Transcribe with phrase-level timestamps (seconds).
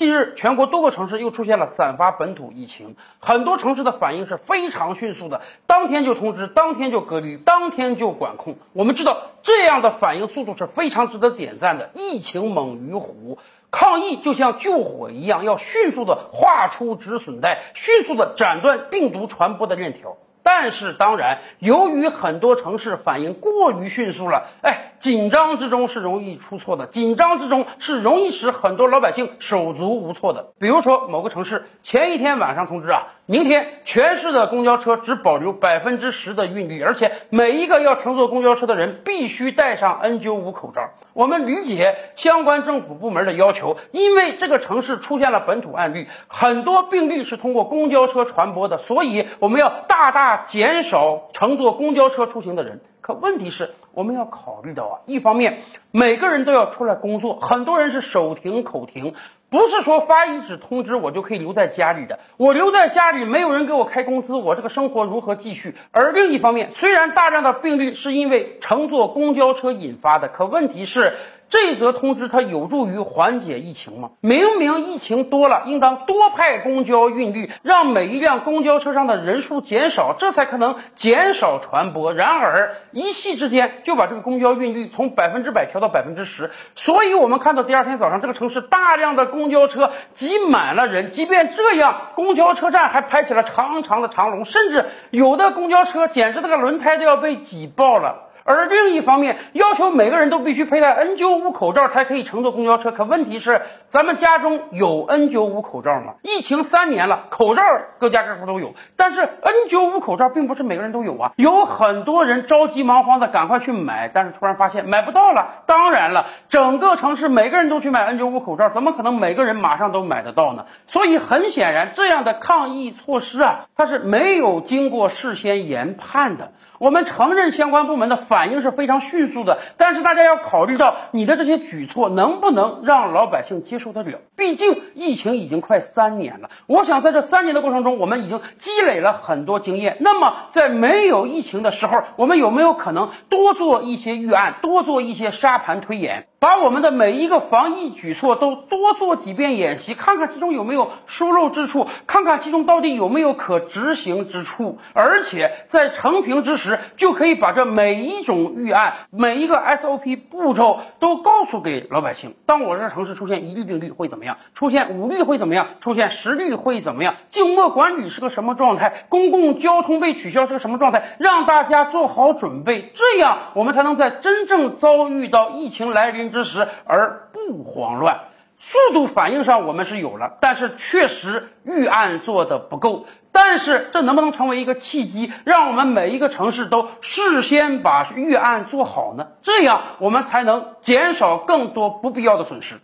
[0.00, 8.56] 近日，全国多个城市又出现了散发本土疫情，很多城市的反应是非常迅速的，当天就通知，当天就隔离，当天就管控。
[8.72, 11.90] 我们知道，这样的反应速度是非常值得点赞的。
[11.92, 13.36] 疫情猛于虎，
[13.70, 20.16] 抗疫就像救火一样，要迅速的画出止损带，迅速的斩断病毒传播的链条。
[20.62, 30.52] 但是，当然，由于很多城市反应过于迅速了，哎，紧张之中是容易出错的，紧张之中是容易使很多老百姓手足无措的。
[30.58, 40.90] 比如说，某个城市前一天晚上通知啊，明天全市的公交车只保留百分之十的运力，而且每一个要乘坐公交车的人必须戴上 N95 口罩。
[41.14, 50.44] 我们理解相关政府部门的要求，因为这个城市出现了本土案例，很多病例是通过公交车传播的，所以我们要大大。
[50.50, 55.60] 减少乘坐公交车出行的人，可问题是，我们要考虑到啊，一方面
[55.92, 59.14] 每个人都要出来工作，很多人是手停口停，
[59.48, 65.76] 不是说发一纸通知我就可以留在家里的，我留在家里没有人给我开工资，我这个生活如何继续？
[65.92, 71.14] 而另一方面，虽然大量的病例是因为乘坐公交车引发的，可问题是。
[71.50, 74.10] 这则通知它有助于缓解疫情吗？
[74.20, 82.14] 明明疫情多了，应当多派公交运力，让每一辆公交车上的人数减少，这才可能减少传播。
[82.14, 98.29] 然而一夕之间就把这个公交运力从百分之百调到百分之十，所以我们看到第二天早上这个城市大量的公交车挤满了人，即便这样，公交车站还排起了长长的长龙，甚至有的公交车简直那个轮胎都要被挤爆了。
[98.50, 102.90] 而另一方面，要求每个人都必须佩戴 N95 口罩才可以乘坐公交车。
[102.90, 106.14] 可问题是，咱们家中有 N95 口罩吗？
[106.22, 107.62] 疫情三年了，口罩
[108.00, 111.32] 各家各户都有，但是 N95 口罩并不是每个人都有啊。
[111.36, 115.62] 有很多人着急忙慌的赶快去买，但是突然发现买不到了。
[115.66, 120.66] 当然了，整个城市每个人都去买 N95 口罩，怎么可能每个人马上都买得到呢？
[120.88, 126.52] 所以很显然，这样的抗疫措施啊，它是没有经过事先研判的。
[126.78, 134.20] 我们承认相关部门的反反应是非常迅速的，但是大家要考虑到你的这些举措能不能让老百姓接受得了？
[134.34, 139.98] 毕竟疫情已经快三年了，我想在这三年的过程中，我们已经积累了很多经验。
[140.00, 146.26] 那么在没有疫情的时候，我们有没有可能多做一些预案，多做一些沙盘推演？
[146.40, 162.34] 把我们的每一个防疫举措都多做几遍演习，看看其中有没有疏漏之处，看看其中到底有没有可执行之处，而且在成平之时，就可以把这每一种预案、每一个 SOP 步骤都告诉给老百姓。
[162.46, 164.38] 当我这城市出现一例病例会怎么样？
[164.54, 165.66] 出现五例会怎么样？
[165.80, 167.16] 出现十例会怎么样？
[167.28, 169.04] 静默管理是个什么状态？
[169.10, 171.16] 公共交通被取消是个什么状态？
[171.18, 176.30] 让大家做好准备，这样我们才能在真正遭遇到疫情来临。
[176.30, 178.20] 之时而不慌乱，
[178.60, 183.06] 速度反应上我们是有了，但是确实预案做的不够。
[183.32, 189.28] 但是这能不能成为一个契机，让我们每一个城市都事先把预案做好呢？
[189.42, 192.80] 这样我们才能减少更多不必要的损失。